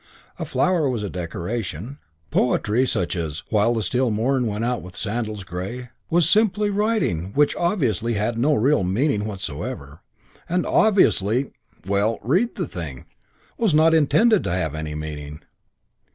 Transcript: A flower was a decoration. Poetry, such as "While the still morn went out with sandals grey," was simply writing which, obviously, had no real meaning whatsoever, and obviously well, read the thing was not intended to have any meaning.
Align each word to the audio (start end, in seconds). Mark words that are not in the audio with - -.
A 0.39 0.45
flower 0.45 0.89
was 0.89 1.03
a 1.03 1.11
decoration. 1.11 1.99
Poetry, 2.31 2.87
such 2.87 3.15
as 3.15 3.43
"While 3.51 3.75
the 3.75 3.83
still 3.83 4.09
morn 4.09 4.47
went 4.47 4.65
out 4.65 4.81
with 4.81 4.95
sandals 4.95 5.43
grey," 5.43 5.89
was 6.09 6.27
simply 6.27 6.71
writing 6.71 7.33
which, 7.33 7.55
obviously, 7.55 8.15
had 8.15 8.35
no 8.35 8.55
real 8.55 8.83
meaning 8.83 9.25
whatsoever, 9.25 10.01
and 10.49 10.65
obviously 10.65 11.51
well, 11.85 12.17
read 12.23 12.55
the 12.55 12.67
thing 12.67 13.05
was 13.59 13.75
not 13.75 13.93
intended 13.93 14.43
to 14.45 14.51
have 14.51 14.73
any 14.73 14.95
meaning. 14.95 15.43